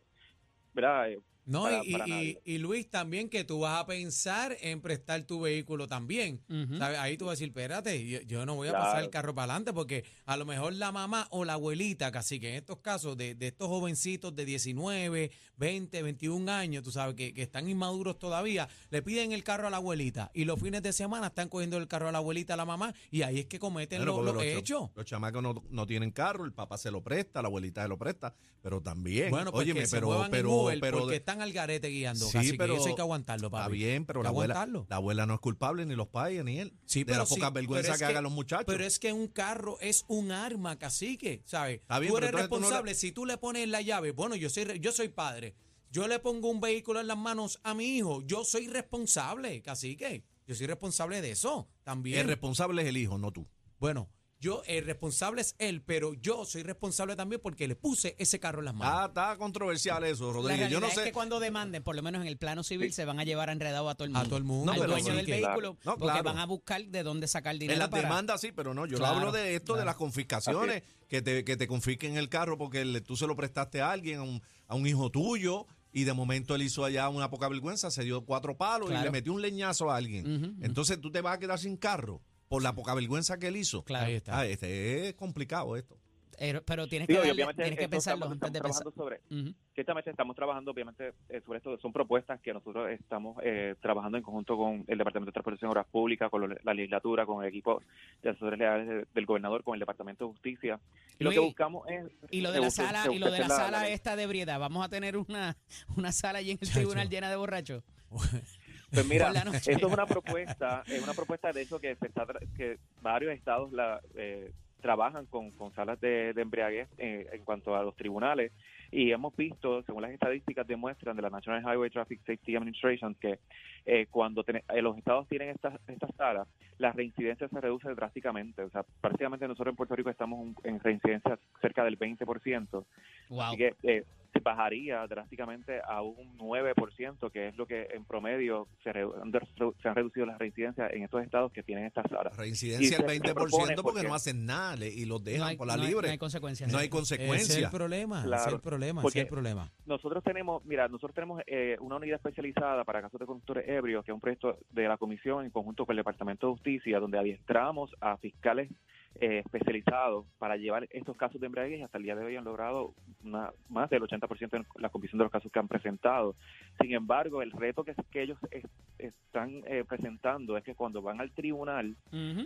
¿verdad? 0.75 1.09
No, 1.49 1.63
para- 1.63 1.81
y, 1.85 1.93
para 1.93 2.07
y- 2.45 2.59
Luis, 2.59 2.91
también 2.91 3.29
que 3.29 3.43
tú 3.43 3.61
vas 3.61 3.81
a 3.81 3.87
pensar 3.87 4.57
en 4.61 4.81
prestar 4.83 5.23
tu 5.23 5.41
vehículo 5.41 5.87
también. 5.89 6.41
¿Sabes? 6.79 6.99
Ahí 6.99 7.17
tú 7.17 7.25
vas 7.25 7.33
a 7.33 7.35
decir, 7.35 7.49
espérate, 7.49 8.07
yo, 8.07 8.21
yo 8.23 8.45
no 8.47 8.55
voy 8.55 8.69
a 8.69 8.73
Claro. 8.73 8.85
pasar 8.85 9.03
el 9.05 9.11
carro 9.11 9.35
para 9.35 9.45
adelante 9.55 9.73
porque 9.73 10.05
a 10.27 10.37
lo 10.37 10.45
mejor 10.45 10.75
la 10.75 10.93
mamá 10.93 11.27
o 11.31 11.45
la 11.45 11.55
abuelita, 11.55 12.13
casi 12.13 12.39
que 12.39 12.51
en 12.51 12.55
estos 12.57 12.79
casos 12.79 13.17
de, 13.17 13.35
de 13.35 13.47
estos 13.49 13.67
jovencitos 13.69 14.37
de 14.37 14.45
19, 14.45 15.31
20, 15.57 16.03
21 16.03 16.49
años, 16.51 16.83
tú 16.85 16.93
sabes, 16.93 17.15
que, 17.15 17.33
que 17.35 17.43
están 17.43 17.69
inmaduros 17.69 18.19
todavía, 18.19 18.69
le 18.91 19.03
piden 19.03 19.33
el 19.33 19.43
carro 19.43 19.67
a 19.67 19.71
la 19.71 19.79
abuelita 19.79 20.31
y 20.35 20.45
los 20.45 20.61
fines 20.61 20.83
de 20.83 20.93
semana 20.93 21.29
están 21.29 21.49
cogiendo 21.49 21.79
el 21.79 21.89
carro 21.89 22.09
a 22.09 22.13
la 22.13 22.19
abuelita, 22.19 22.55
a 22.55 22.57
la 22.57 22.65
mamá 22.67 22.95
y 23.11 23.23
ahí 23.23 23.41
es 23.41 23.47
que 23.47 23.59
cometen 23.59 24.05
lo- 24.05 24.17
porque 24.17 24.33
los 24.33 24.43
hechos. 24.45 24.91
los 24.95 25.07
chamacos 25.07 25.43
no, 25.43 25.65
no 25.71 25.87
tienen 25.87 26.11
carro, 26.11 26.45
el 26.45 26.53
papá 26.53 26.77
se 26.79 26.91
lo 26.91 27.03
presta, 27.03 27.41
la 27.43 27.49
abuelita 27.49 27.83
se 27.83 27.89
lo 27.89 27.97
presta, 27.99 28.35
pero 28.61 28.81
también, 28.81 29.31
Bueno, 29.31 29.51
pues 29.51 29.65
óyeme, 29.65 29.81
que 29.81 29.87
se 29.87 29.97
pero, 29.97 30.27
pero, 30.31 30.69
pero 30.81 30.99
porque 30.99 31.15
de- 31.15 31.21
están 31.39 31.49
al 31.49 31.53
garete 31.53 31.89
guiando. 31.89 32.27
Sí, 32.27 32.53
que 32.53 32.59
pero 32.59 32.77
eso 32.77 32.89
hay 32.89 32.95
que 32.95 33.01
aguantarlo, 33.01 33.49
está 33.49 33.65
papi. 33.65 33.73
bien, 33.73 34.05
pero 34.05 34.23
la 34.23 34.29
que 34.29 34.35
abuela, 34.35 34.55
aguantarlo. 34.55 34.87
la 34.89 34.97
abuela 34.97 35.27
no 35.27 35.35
es 35.35 35.41
culpable, 35.41 35.87
ni 35.87 35.95
los 35.95 36.09
padres, 36.09 36.45
ni 36.45 36.59
él. 36.59 36.75
Sí, 36.85 37.01
de 37.01 37.07
pero 37.07 37.19
las 37.21 37.29
sí, 37.29 37.37
pocas 37.37 37.53
vergüenzas 37.53 37.95
es 37.95 37.99
que, 37.99 38.05
hagan 38.05 38.25
los 38.25 38.33
muchachos. 38.33 38.67
Pero 38.67 38.85
es 38.85 38.99
que 38.99 39.13
un 39.13 39.29
carro 39.29 39.79
es 39.81 40.05
un 40.09 40.33
arma, 40.33 40.79
cacique, 40.79 41.43
¿sabes? 41.45 41.81
Está 41.81 41.99
bien, 41.99 42.13
tú 42.13 42.19
eres 42.19 42.31
tú 42.31 42.37
no 42.37 42.43
responsable. 42.43 42.95
Si 42.95 43.13
tú 43.13 43.27
le 43.27 43.37
pones 43.39 43.69
la 43.69 43.83
llave, 43.83 44.13
bueno, 44.13 44.37
yo 44.37 44.51
soy, 44.51 44.79
yo 44.81 44.93
soy 44.93 45.09
padre. 45.09 45.55
Yo 45.91 46.07
le 46.07 46.19
pongo 46.19 46.51
un 46.51 46.61
vehículo 46.61 47.01
en 47.01 47.07
las 47.07 47.17
manos 47.17 47.61
a 47.63 47.75
mi 47.75 47.97
hijo. 47.97 48.23
Yo 48.23 48.45
soy 48.45 48.69
responsable, 48.69 49.63
cacique. 49.63 50.25
Yo 50.47 50.55
soy 50.55 50.67
responsable 50.67 51.21
de 51.23 51.31
eso 51.31 51.69
también. 51.83 52.21
el 52.21 52.27
responsable 52.27 52.83
es 52.83 52.89
el 52.89 52.97
hijo, 52.97 53.19
no 53.19 53.33
tú. 53.33 53.47
bueno, 53.79 54.11
yo, 54.41 54.63
el 54.67 54.85
responsable 54.85 55.41
es 55.41 55.55
él, 55.59 55.83
pero 55.83 56.15
yo 56.15 56.45
soy 56.45 56.63
responsable 56.63 57.17
también 57.17 57.41
porque 57.43 57.67
le 57.67 57.75
puse 57.75 58.15
ese 58.19 58.39
carro 58.39 58.61
en 58.61 58.67
las 58.67 58.75
manos. 58.75 58.95
Ah, 59.01 59.07
está 59.09 59.37
controversial 59.37 60.05
eso, 60.05 60.29
La 60.29 60.33
Rodríguez. 60.35 60.59
realidad 60.61 60.71
Yo 60.71 60.81
no 60.81 60.87
es 60.87 60.95
sé. 60.95 61.05
que 61.05 61.13
cuando 61.13 61.41
demanden, 61.41 61.83
por 61.83 61.97
lo 61.97 62.03
menos 62.03 62.21
en 62.23 62.29
el 62.29 62.37
plano 62.39 62.63
civil, 62.63 62.93
se 62.93 63.05
van 63.05 63.19
a 63.19 63.25
llevar 63.25 63.51
enredado 63.51 63.89
a 63.89 63.95
todo 63.97 64.07
el 64.07 64.15
A 64.15 64.19
mundo. 64.21 64.29
todo 64.29 64.39
el 64.39 64.45
mundo. 64.45 64.71
Al 64.73 64.79
No, 64.79 64.83
pero 64.83 64.93
dueño 64.93 65.11
sí 65.11 65.17
del 65.17 65.27
que- 65.27 65.33
vehículo, 65.41 65.77
No, 65.85 65.97
porque 65.99 66.13
claro. 66.13 66.23
van 66.25 66.39
a 66.39 66.47
buscar 66.47 66.85
de 66.87 67.03
dónde 67.03 67.27
sacar 67.27 67.55
dinero 67.55 67.73
En 67.73 67.79
las 67.81 67.89
para... 67.89 68.03
demandas 68.05 68.41
sí, 68.41 68.53
pero 68.53 68.75
no, 68.75 68.87
yo 68.87 68.99
Claro, 68.99 69.17
hablo 69.19 69.33
de 69.33 69.57
esto, 69.57 69.75
de 69.75 69.85
las 69.85 69.97
confiscaciones, 69.97 70.83
que 71.09 71.21
te, 71.23 71.45
que 71.45 71.57
te 71.57 71.67
confisquen 71.67 72.17
el 72.17 72.29
carro 72.29 72.57
porque 72.59 72.85
le- 72.85 73.01
tú 73.01 73.17
se 73.17 73.27
lo 73.27 73.35
prestaste 73.35 73.81
a 73.81 73.91
alguien, 73.91 74.21
a 74.21 74.23
un, 74.23 74.43
a 74.69 74.75
un 74.77 74.87
hijo 74.87 75.11
tuyo, 75.11 75.67
y 75.91 76.05
de 76.05 76.13
momento 76.13 76.55
él 76.55 76.63
hizo 76.63 76.85
allá 76.85 77.09
una 77.09 77.31
poca 77.31 77.49
vergüenza, 77.49 77.91
se 77.91 78.05
dio 78.05 78.21
cuatro 78.25 78.57
palos 78.57 78.91
y 78.91 78.95
le 78.95 79.11
metió 79.11 79.33
un 79.33 79.41
leñazo 79.43 79.91
a 79.91 79.97
alguien. 79.97 80.57
Entonces 80.63 81.01
tú 81.01 81.11
te 81.11 81.23
vas 81.23 81.35
a 81.35 81.39
quedar 81.41 81.59
sin 81.59 81.77
carro 81.77 82.21
por 82.49 82.63
la 82.63 82.75
poca 82.75 82.95
vergüenza 82.95 83.39
que 83.39 83.49
él 83.49 83.57
hizo. 83.57 83.83
Claro. 83.85 84.07
Ahí 84.07 84.15
está. 84.15 84.39
Ah, 84.41 84.47
este 84.47 85.09
es 85.09 85.15
complicado 85.15 85.77
esto. 85.77 85.97
Pero, 86.41 86.63
pero 86.63 86.87
tienes 86.87 87.09
Sí, 87.09 87.15
que, 87.15 87.19
darle- 87.19 87.33
obviamente 87.33 87.63
tienes 87.65 87.81
que 87.81 87.89
pensarlo 87.89 88.27
estamos, 88.27 88.35
antes 88.35 88.53
de 88.53 88.61
pensar. 88.61 88.83
trabajando 88.85 89.21
sobre, 89.27 89.55
ciertamente 89.75 90.11
estamos 90.11 90.37
trabajando 90.37 90.71
obviamente 90.71 91.13
eh, 91.31 91.41
sobre 91.45 91.57
esto, 91.59 91.77
son 91.79 91.93
propuestas 91.93 92.41
que 92.41 92.53
nosotros 92.55 92.89
estamos 92.93 93.39
eh, 93.43 93.75
trabajando 93.83 94.19
en 94.19 94.23
conjunto 94.23 94.57
con 94.57 94.85
el 94.87 94.99
Departamento 94.99 95.31
de 95.31 95.33
Transportación 95.33 95.69
y 95.69 95.73
Obras 95.73 95.87
Públicas, 95.89 96.31
con 96.31 96.43
lo- 96.49 96.57
la 96.63 96.75
legislatura, 96.75 97.27
con 97.27 97.43
el 97.43 97.49
equipo 97.49 97.83
de 98.23 98.31
asesores 98.31 98.57
legales 98.57 98.87
de- 98.87 99.07
del 99.13 99.27
gobernador, 99.27 99.65
con 99.65 99.75
el 99.75 99.81
Departamento 99.81 100.27
de 100.27 100.31
Justicia. 100.31 100.79
Y 101.19 101.25
lo 101.25 101.31
que 101.33 101.41
buscamos 101.41 101.89
es... 101.89 102.05
Y 102.31 102.41
lo 102.41 102.53
de 102.53 102.59
que 102.61 102.65
la 102.67 102.71
sala, 102.71 103.13
y 103.13 103.19
lo 103.19 103.33
de 103.33 103.41
la 103.41 103.49
la- 103.49 103.57
sala 103.57 103.81
la- 103.81 103.89
esta 103.89 104.15
de 104.15 104.23
ebriedad, 104.23 104.61
vamos 104.61 104.85
a 104.87 104.89
tener 104.89 105.17
una, 105.17 105.57
una 105.97 106.13
sala 106.13 106.39
allí 106.39 106.53
en 106.53 106.59
el 106.61 106.69
Chacho. 106.69 106.79
tribunal 106.79 107.09
llena 107.11 107.31
de 107.31 107.35
borrachos. 107.37 107.83
Pues 108.91 109.07
mira, 109.07 109.31
esto 109.69 109.87
es 109.87 109.93
una 109.93 110.07
propuesta, 110.07 110.83
es 110.87 111.03
una 111.03 111.13
propuesta 111.15 111.53
de 111.53 111.63
hecho 111.63 111.79
que 111.79 111.95
se 111.97 112.07
está 112.07 112.27
que 112.57 112.79
varios 113.03 113.35
estados 113.35 113.73
la 113.73 114.01
eh, 114.17 114.51
trabajan 114.81 115.27
con, 115.27 115.51
con 115.51 115.75
salas 115.75 116.01
de, 116.01 116.33
de 116.33 116.41
embriaguez 116.43 116.89
eh, 116.99 117.27
en 117.33 117.45
cuanto 117.45 117.75
a 117.77 117.83
los 117.83 117.97
tribunales 117.97 118.53
y 118.91 119.11
hemos 119.11 119.37
visto, 119.37 119.83
según 119.83 120.03
las 120.03 120.13
estadísticas 120.13 120.67
demuestran 120.67 121.15
de 121.17 121.21
la 121.23 121.29
National 121.29 121.61
Highway 121.63 121.91
Traffic 121.91 122.21
Safety 122.21 122.57
Administration, 122.57 123.15
que 123.17 123.39
eh, 123.85 124.07
cuando 124.11 124.43
ten- 124.45 124.63
eh, 124.73 124.81
los 124.81 124.97
estados 124.97 125.29
tienen 125.29 125.51
estas 125.51 125.75
estas 125.89 126.15
salas, 126.17 126.49
la 126.79 126.93
reincidencia 126.93 127.49
se 127.49 127.61
reduce 127.61 127.89
drásticamente. 127.95 128.63
O 128.63 128.71
sea, 128.71 128.85
prácticamente 129.03 129.47
nosotros 129.47 129.73
en 129.73 129.77
Puerto 129.77 129.95
Rico 129.95 130.09
estamos 130.09 130.39
un- 130.41 130.57
en 130.65 130.81
reincidencia 130.81 131.39
cerca 131.61 131.85
del 131.85 131.99
20%. 131.99 132.85
Wow. 133.29 133.41
Así 133.43 133.57
que 133.59 133.75
eh, 133.83 134.05
bajaría 134.43 135.07
drásticamente 135.07 135.81
a 135.87 136.03
un 136.03 136.37
9%, 136.39 137.31
que 137.31 137.49
es 137.49 137.57
lo 137.57 137.67
que 137.67 137.89
en 137.93 138.05
promedio 138.05 138.69
se, 138.83 138.93
re- 138.93 139.07
han 139.23 139.31
de- 139.31 139.41
se 139.83 139.89
han 139.89 139.95
reducido 139.95 140.27
las 140.27 140.39
reincidencias 140.39 140.93
en 140.93 141.03
estos 141.03 141.23
estados 141.23 141.53
que 141.53 141.63
tienen 141.63 141.85
estas 141.87 142.11
La 142.11 142.19
salas. 142.19 142.37
reincidencia 142.37 142.97
se- 142.97 143.03
20% 143.07 143.29
se 143.29 143.35
propone 143.35 143.75
porque 143.77 143.83
porque- 143.99 144.09
no 144.09 144.15
hacen 144.15 144.47
nada 144.47 144.77
le- 144.77 144.89
y 144.89 145.05
los 145.05 145.23
dejan 145.23 145.41
no 145.41 145.47
hay, 145.47 145.57
por 145.57 145.67
la 145.67 145.77
no 145.77 145.83
hay- 145.83 145.89
libre. 145.89 146.09
no 146.09 146.13
hay 146.13 146.19
consecuencias. 146.19 146.71
no 146.73 146.79
hay 146.79 146.89
Ese 146.89 147.15
es 147.15 147.57
el 147.65 147.71
problema, 147.71 148.25
ese 148.25 148.35
es 148.35 148.53
el 148.53 148.61
problema, 148.61 149.01
ese 149.03 149.09
es 149.19 149.25
el 149.25 149.29
problema. 149.29 149.71
Nosotros 149.87 150.23
tenemos, 150.25 150.65
mira, 150.65 150.89
nosotros 150.89 151.15
tenemos 151.15 151.43
eh, 151.47 151.77
una 151.81 151.97
unidad 151.97 152.17
especializada 152.17 152.85
para 152.85 153.01
casos 153.03 153.19
de 153.21 153.27
conductores 153.27 153.69
ebrios, 153.69 154.05
que 154.05 154.11
es 154.11 154.15
un 154.15 154.21
proyecto 154.21 154.59
de 154.71 154.89
la 154.89 154.97
Comisión 154.99 155.45
en 155.45 155.51
conjunto 155.51 155.87
con 155.87 155.95
el 155.95 155.99
Departamento 155.99 156.47
de 156.47 156.53
Justicia, 156.55 156.99
donde 157.01 157.19
adiestramos 157.19 157.91
a 158.01 158.17
fiscales 158.19 158.71
eh, 159.21 159.43
especializados 159.45 160.27
para 160.39 160.57
llevar 160.57 160.87
estos 160.91 161.17
casos 161.17 161.41
de 161.41 161.47
embriaguez 161.47 161.81
y 161.81 161.83
hasta 161.83 161.99
el 161.99 162.05
día 162.05 162.15
de 162.15 162.25
hoy 162.25 162.37
han 162.37 162.45
logrado 162.45 162.95
una- 163.25 163.53
más 163.69 163.91
del 163.91 164.03
80% 164.03 164.57
en 164.57 164.67
la 164.77 164.91
comisión 164.91 165.19
de 165.19 165.25
los 165.25 165.33
casos 165.33 165.51
que 165.51 165.59
han 165.59 165.67
presentado. 165.69 166.37
Sin 166.81 166.93
embargo, 166.95 167.43
el 167.43 167.51
reto 167.53 167.83
que, 167.85 167.95
que 168.11 168.23
ellos 168.23 168.39
es- 168.51 168.65
están 168.99 169.63
eh, 169.67 169.85
presentando 169.89 170.57
es 170.57 170.65
que 170.65 170.75
cuando 170.75 171.03
van 171.03 171.21
al 171.21 171.33
tribunal, 171.33 171.97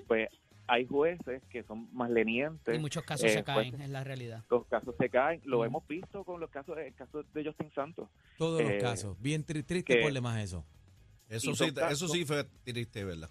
pues 0.06 0.28
hay 0.68 0.86
jueces 0.86 1.42
que 1.50 1.62
son 1.64 1.88
más 1.92 2.08
lenientes. 2.10 2.74
Y 2.76 2.78
muchos 2.78 3.04
casos 3.04 3.26
eh, 3.26 3.34
se 3.34 3.44
caen, 3.44 3.70
jueces- 3.72 3.80
es 3.84 3.90
la 3.90 4.04
realidad. 4.04 4.44
los 4.48 4.66
casos 4.68 4.94
se 4.98 5.10
caen, 5.10 5.42
lo 5.44 5.64
hemos 5.64 5.86
visto 5.86 6.24
con 6.24 6.40
los 6.40 6.48
casos, 6.50 6.78
el 6.78 6.94
caso 6.94 7.22
de 7.34 7.44
Justin 7.44 7.70
Santos. 7.74 8.08
Todos 8.38 8.60
eh, 8.62 8.64
los 8.74 8.82
casos. 8.82 9.20
Bien 9.20 9.42
tri- 9.44 9.64
triste 9.66 9.96
que- 9.96 10.02
por 10.02 10.12
demás 10.12 10.40
eso. 10.42 10.64
Eso 11.28 11.54
sí, 11.54 11.64
eso 11.90 12.08
sí 12.08 12.24
fue 12.24 12.44
triste, 12.64 13.04
¿verdad? 13.04 13.28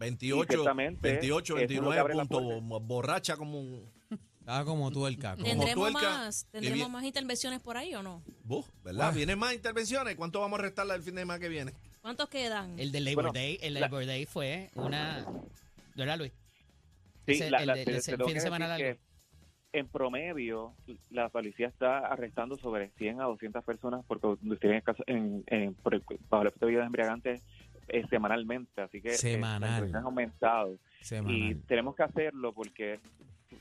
Y 0.00 0.10
28, 0.10 0.46
ciertamente, 0.52 1.08
28 1.12 1.42
eso 1.42 1.42
es 1.56 1.60
lo 1.60 1.66
que 1.68 1.74
29 1.74 2.00
abre 2.00 2.14
la 2.14 2.24
puntos, 2.24 2.82
borracha 2.86 3.36
como 3.36 3.60
un... 3.60 3.90
Estaba 4.40 4.64
como 4.64 4.90
tú 4.90 5.06
el 5.06 5.18
caco. 5.18 5.36
Como 5.42 5.48
¿Tendremos 5.48 5.74
tuerca, 5.92 6.00
más, 6.10 6.46
¿tendremos 6.50 6.90
más 6.90 7.04
intervenciones 7.04 7.60
por 7.60 7.76
ahí 7.76 7.94
o 7.94 8.02
no? 8.02 8.22
Buf, 8.42 8.66
¿verdad? 8.82 9.08
Ah. 9.08 9.12
¿Vienen 9.12 9.38
más 9.38 9.52
intervenciones? 9.54 10.16
¿Cuánto 10.16 10.40
vamos 10.40 10.58
a 10.58 10.62
restarla 10.62 10.94
el 10.94 11.02
fin 11.02 11.14
de 11.14 11.20
semana 11.20 11.38
que 11.38 11.48
viene? 11.50 11.72
¿Cuántos 12.00 12.28
quedan? 12.30 12.78
El 12.80 12.90
de 12.90 13.00
Labor 13.00 13.24
Bueno, 13.24 13.32
Day, 13.34 13.58
el 13.60 13.74
la- 13.74 13.80
Labor 13.80 14.06
Day 14.06 14.24
fue 14.24 14.70
una... 14.74 15.26
¿Verdad, 15.94 16.18
Luis? 16.18 16.32
Sí, 17.26 17.32
Ese- 17.34 17.50
la- 17.50 17.58
el 17.58 17.66
la- 17.66 17.74
de- 17.74 17.84
te- 17.84 17.96
ese 17.98 18.12
te 18.12 18.16
tengo 18.16 18.28
fin 18.28 18.34
de 18.36 18.40
semana 18.40 18.68
largo. 18.68 18.82
que 18.84 18.98
en 19.78 19.86
promedio 19.86 20.74
la 21.10 21.28
policía 21.28 21.68
está 21.68 21.98
arrestando 21.98 22.56
sobre 22.56 22.90
100 22.96 23.20
a 23.20 23.24
200 23.24 23.62
personas 23.62 24.04
por 24.06 24.18
conducir 24.18 24.72
en, 24.72 24.80
caso- 24.80 25.04
en, 25.06 25.44
en 25.46 25.74
por 25.74 25.94
el- 25.94 26.02
bajo 26.30 26.42
el 26.42 26.48
efecto 26.48 26.66
de 26.66 26.80
embriagantes 26.80 27.42
eh, 27.92 28.06
semanalmente, 28.08 28.80
así 28.80 29.00
que 29.00 29.10
eh, 29.10 29.18
Semanal. 29.18 29.60
la 29.60 29.78
policía 29.78 29.98
ha 29.98 30.02
aumentado 30.02 30.78
y 31.28 31.54
tenemos 31.66 31.96
que 31.96 32.02
hacerlo 32.02 32.52
porque 32.52 33.00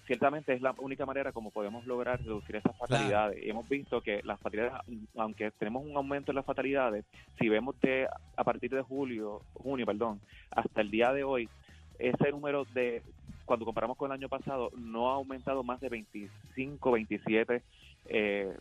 ciertamente 0.06 0.54
es 0.54 0.62
la 0.62 0.76
única 0.78 1.06
manera 1.06 1.32
como 1.32 1.52
podemos 1.52 1.86
lograr 1.86 2.20
reducir 2.22 2.58
esas 2.58 2.78
fatalidades. 2.78 3.44
Y 3.44 3.50
hemos 3.50 3.68
visto 3.68 4.02
que 4.02 4.22
las 4.24 4.40
fatalidades, 4.40 4.82
aunque 5.16 5.52
tenemos 5.52 5.86
un 5.86 5.96
aumento 5.96 6.32
en 6.32 6.36
las 6.36 6.46
fatalidades, 6.46 7.06
si 7.40 7.50
vemos 7.50 7.80
de 7.82 8.08
a 8.36 8.44
partir 8.44 8.72
de 8.72 8.82
julio, 8.82 9.42
junio, 9.54 9.86
perdón, 9.86 10.20
hasta 10.52 10.82
el 10.82 10.92
día 10.92 11.12
de 11.14 11.24
hoy, 11.24 11.50
ese 11.98 12.32
número 12.32 12.66
de 12.74 13.02
cuando 13.46 13.66
comparamos 13.66 13.98
con 13.98 14.12
el 14.12 14.18
año 14.18 14.30
pasado 14.30 14.72
no 14.78 15.10
ha 15.10 15.16
aumentado 15.16 15.64
más 15.64 15.82
de 15.82 15.90
25, 15.90 16.92
27 16.92 17.64
eh, 18.06 18.58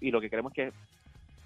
y 0.00 0.10
lo 0.10 0.20
que 0.22 0.30
queremos 0.30 0.52
es 0.52 0.56
que 0.56 0.72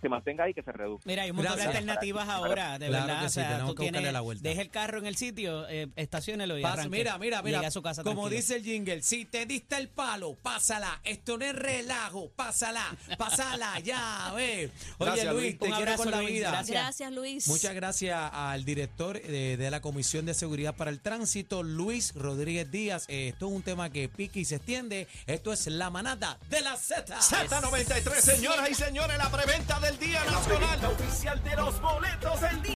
se 0.07 0.11
mantenga 0.11 0.45
ahí, 0.45 0.55
que 0.55 0.63
se 0.63 0.71
reduzca. 0.73 1.03
Mira, 1.07 1.23
hay 1.25 1.31
un 1.31 1.37
montón 1.37 1.57
de 1.57 1.63
alternativas 1.65 2.29
ahora, 2.29 2.79
de 2.79 2.87
Claro 2.89 3.07
verdad. 3.07 3.21
que 3.21 3.27
o 3.27 3.31
sea, 3.31 3.49
tenemos 3.49 3.71
tú 3.71 3.75
que 3.83 3.91
tienes, 3.91 4.13
la 4.13 4.21
vuelta. 4.21 4.49
deja 4.49 4.61
el 4.63 4.71
carro 4.71 4.99
en 4.99 5.07
el 5.07 5.17
sitio, 5.17 5.69
eh, 5.69 5.89
estaciónelo 5.97 6.59
y 6.59 6.63
Pasa- 6.63 6.75
arranque. 6.75 6.99
mira, 6.99 7.19
mira, 7.19 7.43
mira. 7.43 7.61
A 7.67 7.71
su 7.71 7.83
casa 7.83 8.03
Como 8.05 8.23
tranquilo. 8.29 8.37
dice 8.41 8.57
el 8.57 8.63
jingle, 8.63 9.03
si 9.03 9.25
te 9.25 9.45
diste 9.47 9.77
el 9.77 9.89
palo, 9.89 10.35
pásala. 10.41 11.01
Esto 11.05 11.37
no 11.39 11.45
es 11.45 11.55
relajo, 11.57 12.31
pásala, 12.37 12.97
pásala, 13.19 13.81
ya, 13.81 14.33
ve. 14.37 14.71
Oye, 14.99 15.11
Gracias, 15.11 15.35
Luis, 15.35 15.59
te 15.59 15.65
Un 15.65 15.71
quiero 15.71 15.77
abrazo, 15.77 16.03
con 16.05 16.11
la 16.13 16.21
Luis, 16.23 16.33
vida. 16.35 16.51
gracias. 16.51 16.71
Gracias, 16.83 17.13
Luis. 17.13 17.49
Muchas 17.49 17.75
gracias 17.75 18.31
al 18.33 18.65
director 18.65 19.21
de, 19.21 19.57
de 19.57 19.71
la 19.71 19.81
Comisión 19.81 20.27
de 20.27 20.35
Seguridad 20.35 20.75
para 20.77 20.91
el 20.91 21.01
Tránsito, 21.01 21.63
Luis 21.65 22.15
Rodríguez 22.15 22.71
Díaz. 22.71 23.07
Eh, 23.09 23.29
esto 23.33 23.47
es 23.49 23.53
un 23.53 23.63
tema 23.63 23.91
que 23.91 24.09
pique 24.09 24.41
y 24.41 24.45
se 24.45 24.57
extiende. 24.57 25.09
Esto 25.27 25.53
es 25.53 25.67
la 25.67 25.91
manada 25.91 26.39
de 26.49 26.61
la 26.61 26.77
Z. 26.77 27.17
Z93, 27.21 28.21
señoras 28.21 28.71
y 28.71 28.75
señores, 28.75 29.17
la 29.19 29.31
preventa 29.31 29.81
del 29.81 29.96
Día 29.99 30.23
Nacional. 30.25 30.85
oficial 30.93 31.43
de 31.43 31.57
los 31.57 31.81
boletos 31.81 32.41
del 32.41 32.51
día. 32.51 32.57